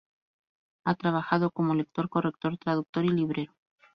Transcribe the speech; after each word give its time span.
Ha 0.83 0.95
trabajado 0.95 1.51
como 1.51 1.75
lector, 1.75 2.09
corrector, 2.09 2.57
traductor 2.57 3.05
y 3.05 3.09
librero. 3.09 3.53